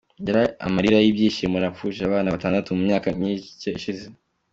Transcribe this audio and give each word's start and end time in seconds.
Yari 0.27 0.43
amarira 0.65 0.97
y'ibyishimo- 1.01 1.57
napfushije 1.59 2.03
abana 2.07 2.33
batandatu 2.35 2.67
mu 2.77 2.81
myaka 2.87 3.07
micye 3.19 3.69
ishize". 3.77 4.05